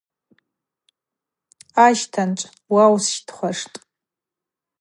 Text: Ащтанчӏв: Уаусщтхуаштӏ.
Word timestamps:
Ащтанчӏв: 1.85 2.51
Уаусщтхуаштӏ. 2.73 3.77